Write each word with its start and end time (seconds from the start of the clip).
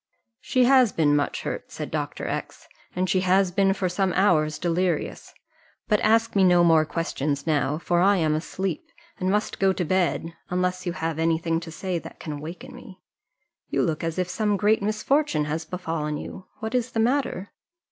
"She 0.39 0.63
has 0.63 0.91
been 0.91 1.15
much 1.15 1.43
hurt," 1.43 1.71
said 1.71 1.91
Dr. 1.91 2.27
X, 2.27 2.67
"and 2.95 3.07
she 3.07 3.19
has 3.19 3.51
been 3.51 3.71
for 3.71 3.87
some 3.87 4.13
hours 4.13 4.57
delirious; 4.57 5.31
but 5.87 5.99
ask 5.99 6.35
me 6.35 6.43
no 6.43 6.63
more 6.63 6.85
questions 6.85 7.45
now, 7.45 7.77
for 7.77 7.99
I 8.01 8.17
am 8.17 8.33
asleep, 8.33 8.89
and 9.19 9.29
must 9.29 9.59
go 9.59 9.71
to 9.73 9.85
bed, 9.85 10.33
unless 10.49 10.87
you 10.87 10.93
have 10.93 11.19
any 11.19 11.37
thing 11.37 11.59
to 11.59 11.69
say 11.71 11.99
that 11.99 12.19
can 12.19 12.39
waken 12.39 12.73
me: 12.75 12.99
you 13.69 13.83
look 13.83 14.03
as 14.03 14.17
if 14.17 14.27
some 14.27 14.57
great 14.57 14.81
misfortune 14.81 15.45
had 15.45 15.63
befallen 15.69 16.17
you; 16.17 16.47
what 16.61 16.73
is 16.73 16.93
the 16.93 16.99
matter?" 16.99 17.51